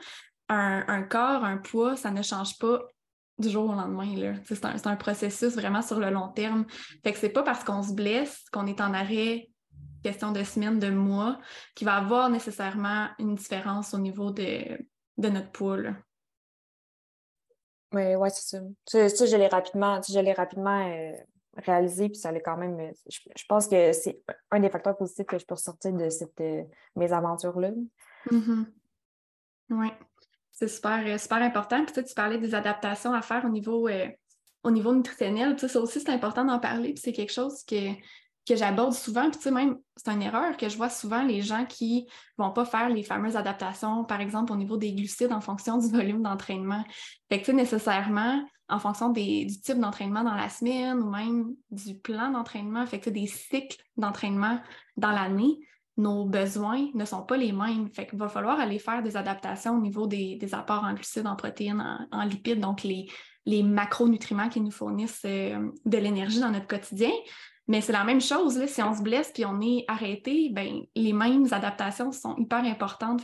[0.50, 2.82] Un, corps, un poids, ça ne change pas
[3.42, 4.36] du jour au lendemain.
[4.46, 6.66] C'est un, processus vraiment sur le long terme.
[7.04, 9.50] Fait que c'est pas parce qu'on se blesse, qu'on est en arrêt,
[10.04, 11.40] question de semaines, de mois,
[11.76, 14.78] qu'il va avoir nécessairement une différence au niveau de,
[15.18, 15.78] de notre poids.
[17.94, 19.10] Oui, ouais, c'est ça.
[19.10, 21.12] Ça, je l'ai rapidement, je l'ai rapidement euh,
[21.58, 22.80] réalisé, puis ça allait quand même.
[22.80, 26.40] Euh, je, pense que c'est un des facteurs positifs que je peux ressortir de cette
[26.40, 26.64] euh,
[26.96, 27.72] mésaventure-là.
[28.28, 28.66] Mm-hmm.
[29.72, 29.88] Oui,
[30.62, 31.84] c'est super, euh, super important.
[31.86, 33.90] Puis tu parlais des adaptations à faire au niveau,
[34.64, 35.58] au niveau nutritionnel.
[35.58, 36.94] ça aussi, c'est important d'en parler.
[36.94, 37.94] Puis c'est quelque chose que,
[38.48, 39.24] que j'aborde souvent.
[39.32, 42.44] Puis tu sais, même, c'est une erreur que je vois souvent les gens qui ne
[42.44, 45.88] vont pas faire les fameuses adaptations, par exemple, au niveau des glucides en fonction du
[45.88, 46.84] volume d'entraînement.
[47.30, 51.96] Fait que tu nécessairement, en fonction du type d'entraînement dans la semaine ou même du
[51.96, 54.60] plan d'entraînement, fait que des cycles d'entraînement
[54.96, 55.58] dans l'année,
[55.98, 57.90] nos besoins ne sont pas les mêmes.
[57.94, 61.36] Fait qu'il va falloir aller faire des adaptations au niveau des, apports en glucides, en
[61.36, 67.12] protéines, en, lipides, donc les, macronutriments qui nous fournissent euh, de l'énergie dans notre quotidien.
[67.68, 70.82] Mais c'est la même chose, là, si on se blesse puis on est arrêté, ben,
[70.96, 73.22] les mêmes adaptations sont hyper importantes.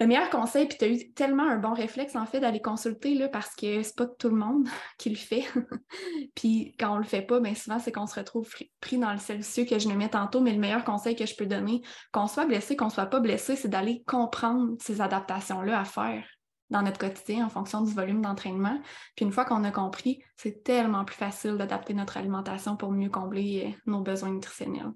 [0.00, 3.14] Le meilleur conseil, puis tu as eu tellement un bon réflexe en fait d'aller consulter
[3.14, 5.44] là, parce que c'est pas tout le monde qui le fait.
[6.34, 9.18] puis quand on le fait pas, bien souvent c'est qu'on se retrouve pris dans le
[9.18, 12.46] servicieux que je mets tantôt, mais le meilleur conseil que je peux donner, qu'on soit
[12.46, 16.24] blessé, qu'on soit pas blessé, c'est d'aller comprendre ces adaptations-là à faire
[16.70, 18.80] dans notre quotidien en fonction du volume d'entraînement.
[19.14, 23.10] Puis une fois qu'on a compris, c'est tellement plus facile d'adapter notre alimentation pour mieux
[23.10, 24.92] combler euh, nos besoins nutritionnels.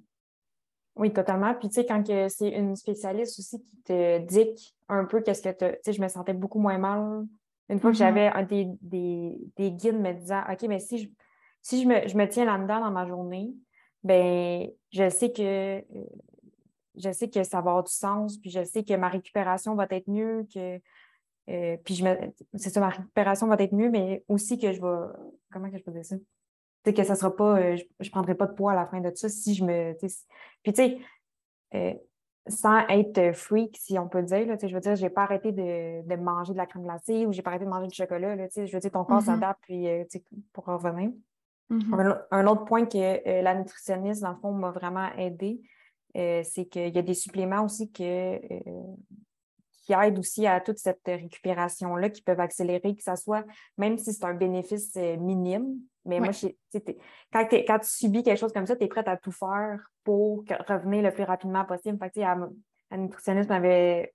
[0.98, 1.54] Oui, totalement.
[1.54, 5.50] Puis, tu sais, quand c'est une spécialiste aussi qui te dit un peu qu'est-ce que
[5.50, 5.64] tu.
[5.76, 7.24] Tu sais, je me sentais beaucoup moins mal.
[7.68, 8.32] Une fois que mm-hmm.
[8.34, 11.08] j'avais des, des, guides me disant OK, mais si je,
[11.62, 13.54] si je, me, je me tiens là-dedans dans ma journée,
[14.02, 15.84] ben je sais que
[16.96, 19.86] je sais que ça va avoir du sens, puis je sais que ma récupération va
[19.90, 20.80] être mieux, que
[21.50, 22.16] euh, puis je me
[22.54, 25.12] c'est ça, ma récupération va être mieux, mais aussi que je vais
[25.52, 26.16] comment que je peux dire ça?
[26.84, 29.10] Que ça sera pas, euh, je, ne prendrai pas de poids à la fin de
[29.14, 29.94] ça si je me.
[30.62, 30.98] Puis tu sais,
[31.74, 31.94] euh,
[32.46, 36.16] sans être freak, si on peut dire, là, je veux dire, j'ai pas arrêté de,
[36.16, 38.36] manger de la crème glacée ou j'ai pas arrêté de manger du chocolat.
[38.36, 39.24] Là, je veux dire, ton corps mm-hmm.
[39.24, 40.04] s'adapte puis euh,
[40.52, 41.10] pour revenir.
[41.70, 42.22] Mm-hmm.
[42.30, 45.60] un, autre point que la nutritionniste, dans le fond, m'a vraiment aidé,
[46.14, 48.40] c'est qu'il y a des suppléments aussi que,
[49.88, 53.46] qui aident aussi à toute cette récupération-là, qui peuvent accélérer, que ça soit,
[53.78, 56.28] même si c'est un bénéfice minime, mais moi,
[57.32, 60.44] quand, quand, tu subis quelque chose comme ça, tu es prête à tout faire pour
[60.68, 61.98] revenir le plus rapidement possible.
[61.98, 64.12] Fait la nutritionniste m'avait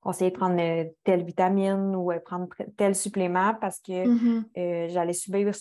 [0.00, 0.56] conseillé de prendre
[1.02, 4.88] telle vitamine ou prendre tel supplément parce que mm-hmm.
[4.88, 5.52] j'allais subir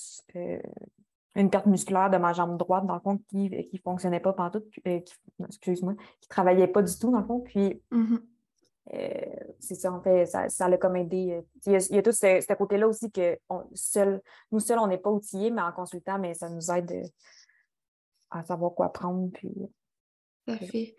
[1.36, 4.52] une perte musculaire de ma jambe droite, dans le fond, qui ne fonctionnait pas pendant
[4.52, 5.00] tout, euh,
[5.48, 7.42] excuse-moi, qui ne travaillait pas du tout, dans le fond.
[7.42, 8.14] Puis, mm-hmm.
[8.14, 8.20] euh,
[9.60, 11.42] c'est ça, en fait, ça, ça l'a comme aidé.
[11.66, 13.38] Il y a, tout ce, côté-là aussi que
[13.74, 14.22] seul,
[14.52, 17.08] nous seuls, on n'est pas outillés, mais en consultant, mais ça nous aide euh,
[18.30, 19.32] à savoir quoi prendre.
[19.32, 19.50] Puis,
[20.46, 20.96] Tout à fait.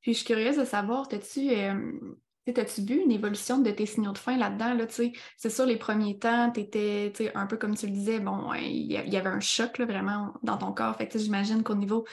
[0.00, 1.50] Puis, je suis curieuse de savoir, as-tu
[2.54, 4.74] T'as-tu vu une évolution de tes signaux de faim là-dedans?
[4.74, 8.54] Là, c'est sûr, les premiers temps, tu étais un peu comme tu le disais, bon,
[8.54, 10.94] il y, avait un choc là, vraiment dans ton corps.
[10.94, 12.04] Fait j'imagine qu'au niveau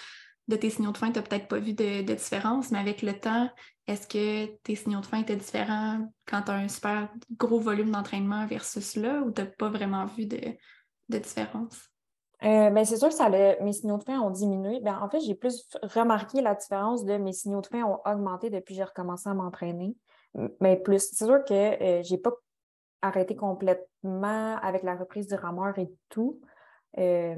[0.47, 3.17] de tes signaux de faim, tu n'as peut-être pas vu de, différence, mais avec le
[3.17, 3.49] temps,
[3.87, 7.91] est-ce que tes signaux de faim étaient différents quand tu as un super gros volume
[7.91, 10.37] d'entraînement versus là ou tu n'as pas vraiment vu de,
[11.09, 11.89] différence?
[12.43, 14.81] Euh, ben, c'est sûr que mes signaux de faim ont diminué.
[14.81, 18.49] Ben, en fait, j'ai plus remarqué la différence de mes signaux de faim ont augmenté
[18.49, 19.95] depuis que j'ai recommencé à m'entraîner
[20.59, 21.09] mais plus.
[21.11, 22.31] C'est sûr que euh, j'ai pas
[23.01, 26.39] arrêté complètement avec la reprise du rameur et tout.
[26.97, 27.35] Euh,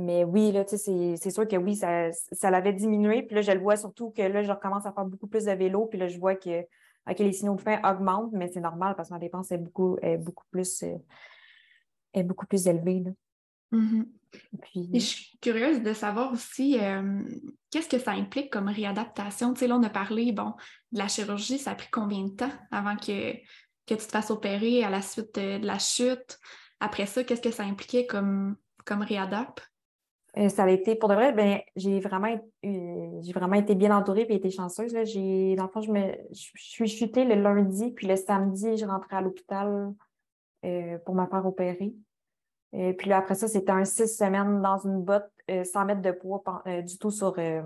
[0.00, 3.22] mais oui, là, c'est sûr que oui, ça, ça l'avait diminué.
[3.22, 5.52] Puis là, je le vois surtout que là, je recommence à faire beaucoup plus de
[5.52, 5.86] vélo.
[5.86, 6.64] Puis là, je vois que,
[7.18, 10.16] les signaux de faim augmentent, mais c'est normal parce que ma dépense est beaucoup, est
[10.16, 10.96] beaucoup plus euh,
[12.12, 13.02] est beaucoup plus élevée.
[13.04, 13.10] Là.
[13.72, 14.04] Mm-hmm.
[14.94, 17.22] je suis curieuse de savoir aussi euh,
[17.70, 19.54] qu'est-ce que ça implique comme réadaptation?
[19.54, 20.54] Tu sais, là, on a parlé, bon,
[20.92, 23.32] de la chirurgie, ça a pris combien de temps avant que,
[23.86, 26.38] que tu te fasses opérer à la suite de, la chute?
[26.80, 29.60] Après ça, qu'est-ce que ça impliquait comme, comme réadap?
[30.36, 34.22] Euh, ça a été, pour de vrai, ben, j'ai vraiment, j'ai vraiment été bien entourée
[34.22, 34.92] et été chanceuse.
[34.92, 35.04] Là.
[35.04, 39.16] Dans le fond, je, me, je, suis chutée le lundi, puis le samedi, je rentrais
[39.16, 39.92] à l'hôpital
[40.64, 41.94] euh, pour me faire opérer.
[42.72, 46.02] Et puis là, après ça, c'était un six semaines dans une botte, euh, sans mettre
[46.02, 47.62] de poids euh, du tout sur, euh,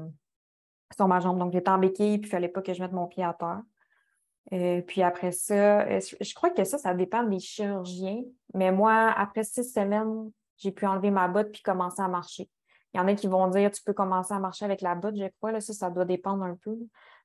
[0.94, 1.38] sur ma jambe.
[1.38, 3.35] Donc, j'étais en béquille, puis il ne fallait pas que je mette mon pied à
[3.35, 4.83] terre.
[4.87, 8.22] puis après ça, je crois que ça, ça dépend des chirurgiens.
[8.55, 10.31] Mais moi, après six semaines,
[10.64, 12.50] j'ai pu enlever ma botte puis commencer à marcher.
[12.92, 15.16] Il y en a qui vont dire tu peux commencer à marcher avec la botte,
[15.16, 15.53] je crois.
[15.53, 16.77] Là, ça, ça doit dépendre un peu.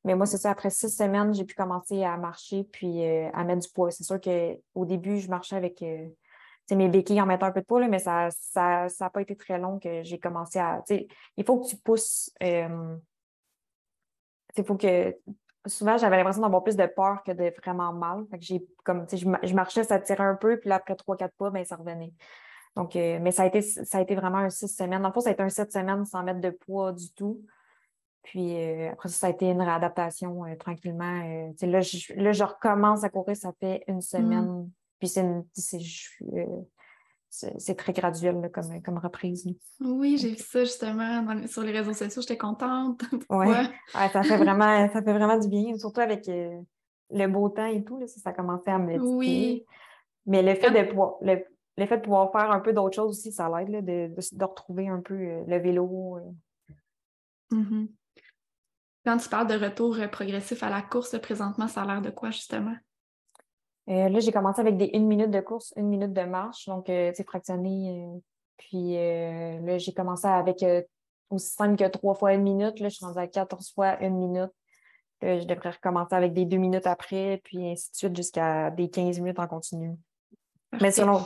[0.03, 3.61] Mais moi, c'est ça, après six semaines, j'ai pu commencer à marcher puis à mettre
[3.61, 3.91] du poids.
[3.91, 5.83] C'est sûr qu'au début, je marchais avec
[6.75, 9.79] mes béquilles en mettant un peu de poids, mais ça n'a pas été très long
[9.79, 10.83] que j'ai commencé à.
[11.37, 12.31] Il faut que tu pousses.
[12.43, 12.95] Euh,
[14.57, 15.15] il faut que.
[15.65, 18.25] Souvent, j'avais l'impression d'avoir plus de peur que de vraiment mal.
[18.39, 21.49] j'ai comme je, je, marchais, ça tirait un peu, puis là, après trois, quatre pas,
[21.49, 22.13] ben, ça revenait.
[22.79, 25.01] Donc, euh, mais ça a, été, ça a été vraiment un six semaines.
[25.01, 27.41] Dans le fond, ça a été un sept semaines sans mettre de poids du tout.
[28.23, 31.51] Puis euh, après ça, ça a été une réadaptation tranquillement.
[31.61, 34.01] là, je, là, je recommence à courir, ça fait une mmh.
[34.01, 34.69] semaine.
[34.99, 36.45] Puis euh,
[37.29, 39.47] c'est très graduel comme, comme reprise.
[39.79, 43.01] Oui, j'ai vu ça justement sur les réseaux sociaux, j'étais contente.
[43.29, 46.59] Oui, ouais, ça, fait vraiment, ça fait vraiment du bien, surtout avec euh,
[47.11, 49.65] le beau temps et tout, ça, a commencé à me Oui.
[50.25, 51.43] Mais le fait, de pouvoir, le,
[51.87, 55.01] fait de pouvoir faire un peu d'autres choses aussi, ça l'aide de, de, retrouver un
[55.01, 56.19] peu euh, le vélo.
[57.51, 57.87] Mm-hmm.
[59.05, 62.31] Quand tu parles de retour progressif à la course, présentement, ça a l'air de quoi
[62.31, 62.75] justement?
[63.89, 66.83] Euh, là, j'ai commencé avec des une minute de course, une minute de marche, donc
[66.87, 68.03] c'est euh, fractionné.
[68.05, 68.19] Euh,
[68.57, 70.63] puis là, j'ai commencé avec
[71.29, 72.79] aussi simple que trois fois une minute.
[72.79, 74.51] Là, je suis rendue à 14 fois une minute.
[75.21, 79.19] je devrais recommencer avec des deux minutes après, puis ainsi de suite jusqu'à des 15
[79.21, 79.95] minutes en continu.
[80.81, 81.23] Mais selon,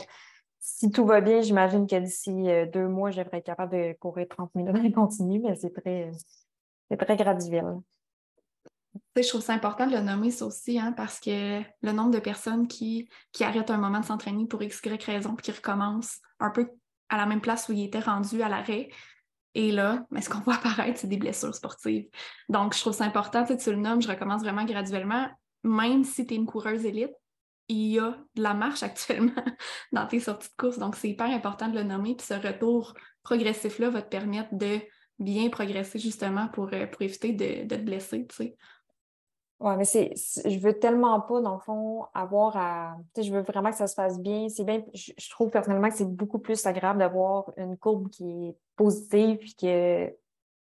[0.66, 2.32] si tout va bien, j'imagine que d'ici
[2.72, 6.10] deux mois, je devrais être capable de courir 30 minutes en continu, mais c'est très,
[6.98, 7.76] très graduel
[9.22, 12.18] je trouve ça important de le nommer, ça aussi, hein, parce que le nombre de
[12.18, 16.50] personnes qui, qui arrêtent un moment de s'entraîner pour X, raison, puis qui recommencent un
[16.50, 16.70] peu
[17.08, 18.90] à la même place où ils étaient rendus à l'arrêt.
[19.54, 22.08] Et là, mais ce qu'on voit apparaître, c'est des blessures sportives.
[22.48, 25.28] Donc, je trouve ça important, tu le nommes, je recommence vraiment graduellement.
[25.62, 27.14] Même si tu es une coureuse élite,
[27.68, 29.32] il y a de la marche actuellement
[29.92, 30.78] dans tes sorties de course.
[30.78, 32.14] Donc, c'est hyper important de le nommer.
[32.14, 34.80] Puis ce retour progressif-là va te permettre de
[35.18, 38.26] bien progresser justement pour, euh, pour éviter de, de te blesser.
[38.26, 38.56] Tu sais.
[39.60, 42.96] Oui, mais c'est, je veux tellement pas, dans le fond, avoir à.
[43.14, 44.48] Tu sais, je veux vraiment que ça se fasse bien.
[44.48, 48.56] C'est bien, je, trouve personnellement que c'est beaucoup plus agréable d'avoir une courbe qui est
[48.76, 50.12] positive puis que,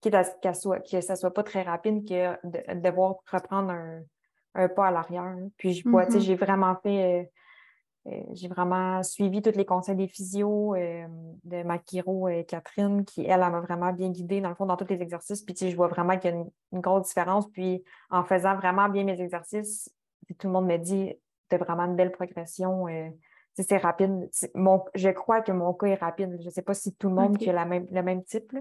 [0.03, 4.03] qu'elle soit, ça soit pas très rapide que de, devoir reprendre un,
[4.55, 5.35] pas à l'arrière.
[5.57, 6.21] Puis, je vois, tu sais, mm-hmm.
[6.23, 7.21] j'ai vraiment fait.
[7.21, 7.25] Euh,
[8.09, 11.07] euh, j'ai vraiment suivi tous les conseils des physios euh,
[11.45, 14.77] de ma chiro et Catherine, qui, elle, m'a vraiment bien guidée, dans le fond, dans
[14.77, 15.43] tous les exercices.
[15.43, 17.49] Puis, tu sais, je vois vraiment qu'il y a une, grosse différence.
[17.51, 19.89] Puis, en faisant vraiment bien mes exercices,
[20.39, 21.15] tout le monde me dit,
[21.49, 22.87] tu as vraiment une belle progression.
[23.55, 24.31] C'est rapide.
[24.55, 26.39] Mon, je crois que mon cas est rapide.
[26.41, 28.53] Je ne sais pas si tout le monde a la même, le même type.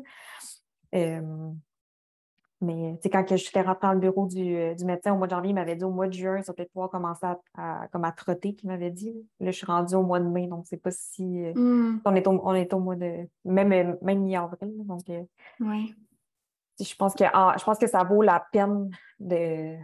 [0.94, 1.52] Euh,
[2.62, 5.50] mais quand je suis rentrée dans le bureau du, du, médecin au mois de janvier,
[5.52, 8.54] il m'avait dit au mois de juin, ça peut pouvoir commencer à, comme à trotter,
[8.54, 9.14] qu'il m'avait dit.
[9.40, 11.26] Là, je suis rendue au mois de mai, donc c'est pas si.
[11.56, 12.00] Hmm.
[12.06, 13.28] On, est au, on est au mois de.
[13.46, 14.72] Même, même mi-avril.
[14.86, 15.02] Donc,
[15.60, 15.96] oui
[16.84, 19.76] je pense que ah, je pense que ça vaut la peine de,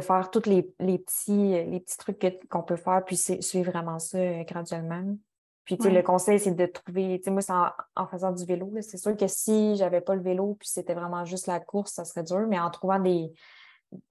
[0.00, 4.44] faire tous les, petits, les petits trucs qu'on peut faire, puis suivre vraiment ça euh,
[4.44, 5.16] graduellement.
[5.66, 9.26] Puis, le conseil, c'est de trouver, moi, c'est en, faisant du vélo, c'est sûr que
[9.26, 12.58] si j'avais pas le vélo, puis c'était vraiment juste la course, ça serait dur, mais
[12.60, 13.32] en trouvant des,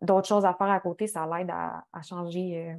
[0.01, 2.75] d'autres choses à faire à côté, ça l'aide à, changer, euh,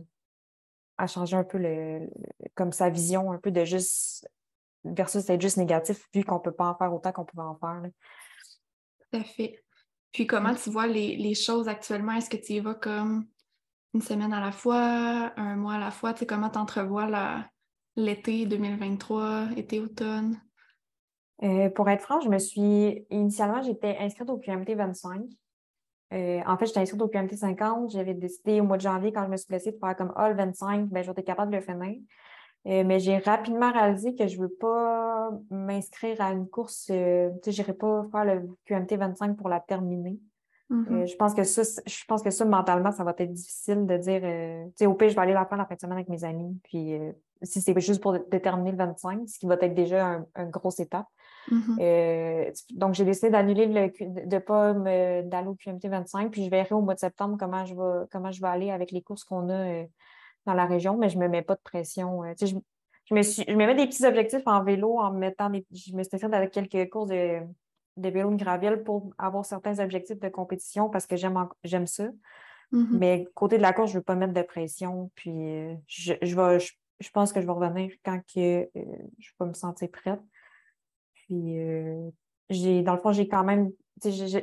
[0.98, 2.06] à changer un peu le,
[2.54, 4.28] comme sa vision, un peu de juste,
[4.84, 7.80] versus être juste négatif, vu qu'on peut pas en faire autant qu'on pouvait en faire.
[9.10, 9.64] Tout à fait.
[10.12, 12.12] Puis comment tu vois les, choses actuellement?
[12.12, 13.26] Est-ce que tu y vas comme
[13.94, 16.12] une semaine à la fois, un mois à la fois?
[16.12, 17.06] Tu sais, comment tu entrevois
[17.96, 20.40] l'été 2023, été-automne?
[21.42, 23.06] Euh, pour être franche, je me suis.
[23.10, 25.22] Initialement, j'étais inscrite au QMT 25.
[26.14, 27.90] Euh, en fait, j'étais inscrite au QMT 50.
[27.90, 30.34] J'avais décidé au mois de janvier, quand je me suis blessée, de faire comme All
[30.36, 32.00] 25, ben, j'étais capable de le finir.
[32.66, 36.86] Euh, mais j'ai rapidement réalisé que je ne veux pas m'inscrire à une course.
[36.88, 40.18] Je n'irai pas faire le QMT 25 pour la terminer.
[40.70, 41.06] Mm-hmm.
[41.06, 44.88] Je pense que ça, je pense que ça, mentalement, ça va être difficile de dire
[44.88, 46.58] au pire, je vais aller la faire la fin de semaine avec mes amis.
[46.64, 46.98] Puis
[47.42, 50.80] si c'est juste pour déterminer le 25, ce qui va être déjà un, une grosse
[50.80, 51.06] étape.
[51.50, 52.76] Mm-hmm.
[52.76, 56.30] donc, j'ai décidé d'annuler de ne pas d'aller au QMT 25.
[56.32, 58.90] Puis je verrai au mois de septembre comment je vais, comment je vais aller avec
[58.90, 59.84] les courses qu'on a
[60.46, 62.24] dans la région, mais je ne me mets pas de pression.
[62.24, 62.46] Euh, je,
[63.04, 65.66] je, me suis, je me mets des petits objectifs en vélo en mettant des.
[65.72, 67.40] Je me suis avec quelques courses de,
[67.96, 72.08] de vélo de gravel pour avoir certains objectifs de compétition parce que j'aime j'aime ça.
[72.72, 72.98] Mm-hmm.
[72.98, 75.10] Mais côté de la course, je ne veux pas mettre de pression.
[75.14, 78.68] Puis euh, je, je, je, pense que je vais revenir quand que, euh,
[79.18, 80.20] je vais me sentir prête.
[81.14, 81.56] Puis
[82.50, 83.72] j'ai, dans le fond, j'ai quand même.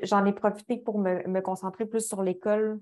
[0.03, 2.79] J'en ai profité pour me, concentrer plus sur l'école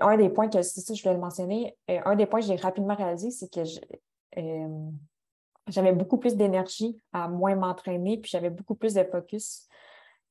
[0.00, 2.46] un des points que, c'est ça, je voulais le mentionner, euh, un des points que
[2.46, 3.60] j'ai rapidement réalisé, c'est que
[4.38, 4.90] euh,
[5.68, 9.66] j'avais beaucoup plus d'énergie à moins m'entraîner, puis j'avais beaucoup plus de focus.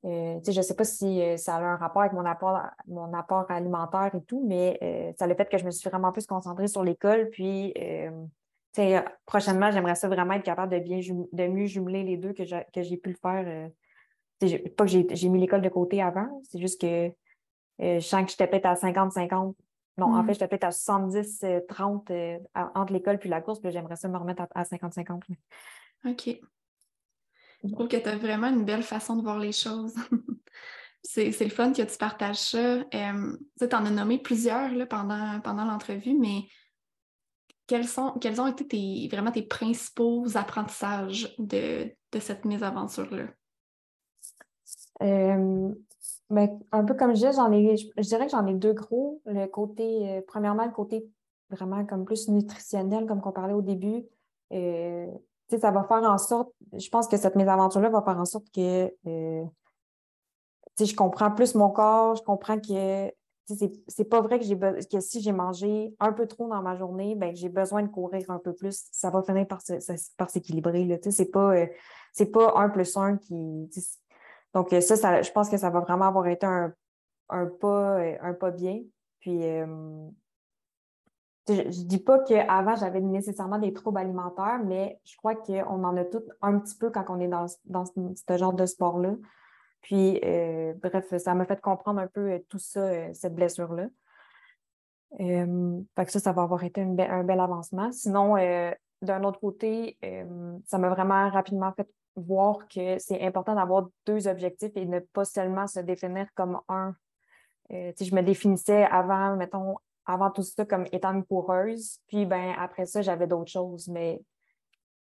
[0.06, 3.50] Euh, je ne sais pas si ça a un rapport avec mon apport, mon apport
[3.50, 6.68] alimentaire et tout, mais ça a le fait que je me suis vraiment plus concentrée
[6.68, 7.30] sur l'école.
[7.32, 7.74] Puis,
[9.26, 12.98] prochainement, j'aimerais ça vraiment être capable de, bien de mieux jumeler les deux que j'ai
[12.98, 13.70] pu le faire.
[14.78, 17.12] pas que j'ai mis l'école de côté avant, c'est juste que
[17.82, 19.56] euh, je sens que j'étais peut-être à 50-50.
[19.98, 20.28] Non, en mm.
[20.28, 24.18] fait, j'étais peut-être à 70-30 euh, entre l'école puis la course, puis j'aimerais ça me
[24.18, 25.22] remettre à 50-50.
[26.06, 26.40] OK.
[27.64, 29.96] Je trouve que tu as vraiment une belle façon de voir les choses.
[31.04, 32.80] c'est le fun que tu partages ça.
[32.94, 36.44] Euh, tu en as nommé plusieurs là, pendant, pendant l'entrevue, mais
[37.68, 43.28] quels, sont, quels ont été tes, vraiment tes principaux apprentissages de, de cette mésaventure-là?
[45.02, 45.74] Euh,
[46.30, 49.22] mais un peu comme je disais, j'en ai, je, dirais que j'en ai deux gros.
[49.26, 51.08] Le côté, euh, premièrement, le côté
[51.50, 54.06] vraiment comme plus nutritionnel, comme qu'on parlait au début.
[54.52, 55.08] Euh,
[55.50, 58.92] ça va faire en sorte, je pense que cette mésaventure-là va faire en sorte que
[59.08, 59.44] euh,
[60.80, 63.12] je comprends plus mon corps, je comprends que
[63.88, 67.36] c'est pas vrai que, que si j'ai mangé un peu trop dans ma journée, ben,
[67.36, 68.88] j'ai besoin de courir un peu plus.
[68.92, 69.62] Ça va finir par,
[70.30, 71.00] s'équilibrer.
[71.12, 71.54] C'est pas,
[72.12, 73.70] c'est pas un plus un qui.
[74.56, 76.74] Donc, euh, ça, je pense que ça va vraiment avoir été un,
[77.28, 78.82] pas, euh, un pas bien.
[79.20, 80.08] Puis, euh,
[81.48, 85.98] je ne dis pas qu'avant, j'avais nécessairement des troubles alimentaires, mais je crois qu'on en
[85.98, 89.16] a tous un petit peu quand on est dans, ce genre de sport-là.
[89.82, 90.20] Puis,
[90.82, 93.88] bref, ça m'a fait comprendre un peu tout ça, cette blessure-là.
[95.20, 97.92] ça, ça va avoir été un bel avancement.
[97.92, 98.36] Sinon,
[99.02, 99.98] d'un autre côté,
[100.66, 105.26] ça m'a vraiment rapidement fait voir que c'est important d'avoir deux objectifs et ne pas
[105.26, 106.96] seulement se définir comme un.
[107.72, 112.54] Euh, je me définissais avant, mettons, avant tout ça comme étant une coureuse, puis ben,
[112.60, 113.88] après ça, j'avais d'autres choses.
[113.88, 114.22] Mais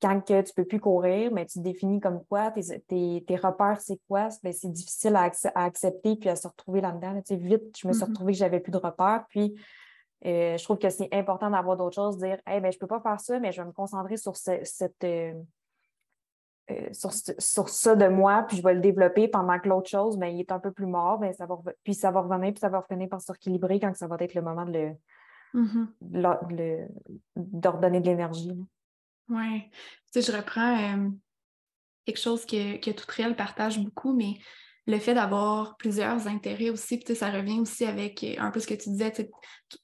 [0.01, 3.35] quand que tu ne peux plus courir, mais tu te définis comme quoi, tes, tes,
[3.35, 7.21] repères, c'est quoi, ben, c'est difficile à, accepter puis à se retrouver là-dedans.
[7.29, 8.07] vite, je me suis mm-hmm.
[8.07, 9.25] retrouvée que j'avais plus de repères.
[9.29, 9.55] Puis
[10.25, 12.87] euh, je trouve que c'est important d'avoir d'autres choses, dire hey, ben, je ne peux
[12.87, 15.03] pas faire ça, mais je vais me concentrer sur cette.
[15.03, 15.33] Euh,
[16.69, 20.27] euh, sur, ça de moi, puis je vais le développer pendant que l'autre chose, mais
[20.27, 22.59] ben, il est un peu plus mort, ben, ça va, puis ça va revenir, puis
[22.59, 24.93] ça va revenir par s'équilibrer quand ça va être le moment de
[25.53, 26.87] le, mm-hmm.
[27.35, 28.57] d'ordonner de l'énergie.
[29.29, 29.63] Oui.
[30.11, 31.09] Tu sais, je reprends euh,
[32.05, 34.35] quelque chose que, que Réel partage beaucoup, mais
[34.87, 38.67] le fait d'avoir plusieurs intérêts aussi, puis ça revient aussi avec euh, un peu ce
[38.67, 39.13] que tu disais.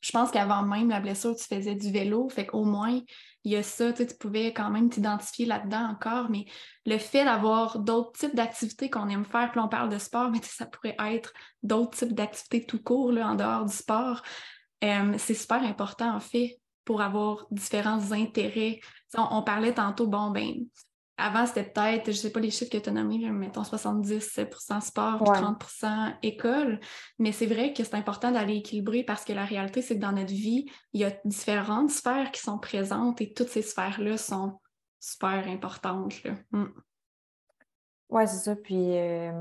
[0.01, 2.99] Je pense qu'avant même la blessure, tu faisais du vélo, fait qu'au moins,
[3.47, 6.47] il y a ça, tu pouvais quand même t'identifier là-dedans encore, mais
[6.85, 10.41] le fait d'avoir d'autres types d'activités qu'on aime faire, puis on parle de sport, mais
[10.43, 11.31] ça pourrait être
[11.63, 14.21] d'autres types d'activités tout court, là, en dehors du sport,
[14.83, 18.81] euh, c'est super important en fait pour avoir différents intérêts.
[19.17, 20.53] On, parlait tantôt, bon, ben,
[21.17, 24.81] avant, c'était peut-être, je ne sais pas les chiffres que tu as nommés, mettons 70%
[24.81, 26.79] sport, 30% école.
[27.17, 30.11] Mais c'est vrai que c'est important d'aller équilibrer parce que la réalité, c'est que dans
[30.11, 34.59] notre vie, il y a différentes sphères qui sont présentes et toutes ces sphères-là sont
[34.99, 36.13] super importantes.
[36.51, 36.65] Mm.
[38.09, 38.55] Oui, c'est ça.
[38.55, 39.31] Puis, euh,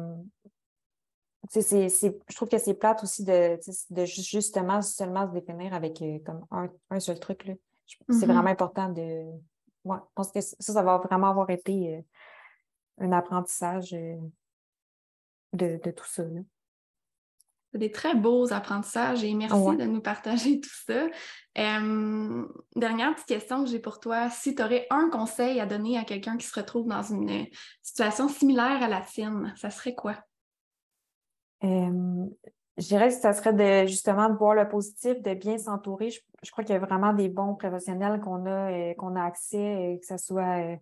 [1.55, 3.59] je trouve que c'est plate aussi de,
[3.91, 7.45] de justement seulement se définir avec euh, comme un, seul truc.
[7.47, 8.24] C'est mm-hmm.
[8.24, 9.24] vraiment important de.
[9.87, 12.01] Ouais, je pense que ça, ça va vraiment avoir été euh,
[12.99, 14.16] un apprentissage euh,
[15.53, 16.24] de, tout ça.
[17.70, 21.07] C'est des très beaux apprentissages et merci de nous partager tout ça.
[21.55, 24.28] dernière petite question que j'ai pour toi.
[24.28, 27.47] Si tu aurais un conseil à donner à quelqu'un qui se retrouve dans une
[27.80, 30.16] situation similaire à la tienne, ça serait quoi?
[32.79, 36.11] Je dirais que ça serait de justement de voir le positif, de bien s'entourer.
[36.11, 39.95] Je, crois qu'il y a vraiment des bons professionnels qu'on a, euh, qu'on a accès,
[39.95, 40.77] euh, que ce soit euh,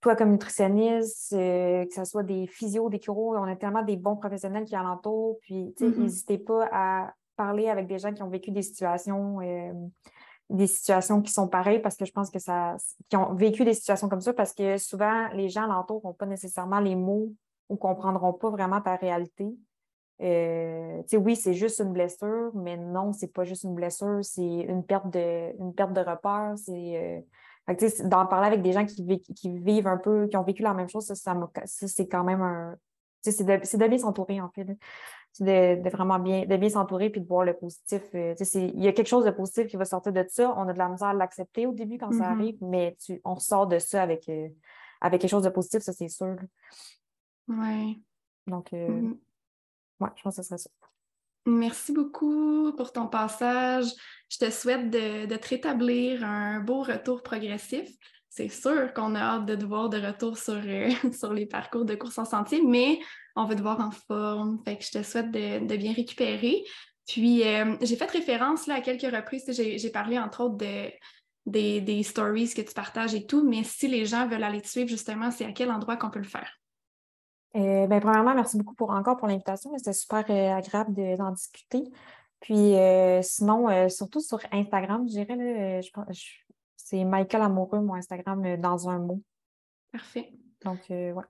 [0.00, 3.42] toi comme nutritionniste, que ce soit des physios, des chirurgiens.
[3.42, 5.36] On a tellement des bons professionnels qui alentour.
[5.42, 5.98] Puis, mm-hmm.
[5.98, 9.40] n'hésitez pas à parler avec des gens qui ont vécu des situations,
[10.48, 12.76] des situations qui sont pareilles parce que je pense que ça,
[13.10, 16.24] qui ont vécu des situations comme ça parce que souvent, les gens alentour n'ont pas
[16.24, 17.28] nécessairement les mots
[17.68, 19.54] ou comprendront pas vraiment ta réalité.
[20.22, 24.84] Euh, oui, c'est juste une blessure, mais non, c'est pas juste une blessure, c'est une
[24.84, 26.54] perte de, une perte de repère.
[26.56, 27.24] C'est,
[27.68, 29.04] euh, d'en parler avec des gens qui,
[29.34, 32.76] qui, vivent un peu, qui ont vécu la même chose, ça, c'est quand même un.
[33.22, 34.66] C'est de, de, bien s'entourer, en fait.
[35.32, 38.02] C'est de, de, vraiment bien, de bien s'entourer puis de voir le positif.
[38.14, 40.54] Euh, il y a quelque chose de positif qui va sortir de ça.
[40.56, 42.32] On a de la misère à l'accepter au début quand ça mm-hmm.
[42.32, 44.30] arrive, mais tu, on sort de ça avec,
[45.00, 46.36] avec quelque chose de positif, ça, c'est sûr.
[47.48, 48.02] Oui.
[48.46, 49.16] Donc, mm-hmm.
[50.00, 50.70] Oui, je pense que ce serait ça.
[51.46, 53.86] Merci beaucoup pour ton passage.
[54.28, 57.88] Je te souhaite de, te rétablir un beau retour progressif.
[58.28, 61.84] C'est sûr qu'on a hâte de te voir de retour sur, euh, sur les parcours
[61.84, 63.00] de course en sentier, mais
[63.34, 64.60] on veut te voir en forme.
[64.64, 66.62] Fait que je te souhaite de, bien récupérer.
[67.08, 69.50] Puis, euh, j'ai fait référence là, à quelques reprises.
[69.50, 70.90] J'ai parlé entre autres de,
[71.46, 74.68] des, des, stories que tu partages et tout, mais si les gens veulent aller te
[74.68, 76.59] suivre, justement, c'est à quel endroit qu'on peut le faire?
[77.56, 79.70] Euh, ben, premièrement, merci beaucoup pour, encore pour l'invitation.
[79.76, 81.84] C'était super euh, agréable d'en discuter.
[82.40, 85.80] Puis euh, sinon, surtout sur Instagram, je dirais,
[86.76, 89.22] c'est Michael Amoureux, mon Instagram, dans un mot.
[89.92, 90.32] Parfait.
[90.64, 91.24] Donc, ouais.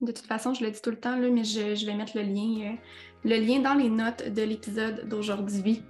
[0.00, 2.22] De toute façon, je le dis tout le temps, là, mais je, vais mettre le
[2.22, 2.76] lien,
[3.24, 5.82] le lien dans les notes de l'épisode d'aujourd'hui.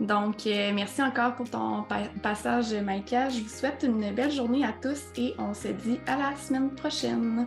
[0.00, 1.84] Donc, merci encore pour ton
[2.22, 3.30] passage, Michael.
[3.30, 6.70] Je vous souhaite une belle journée à tous et on se dit à la semaine
[6.74, 7.46] prochaine.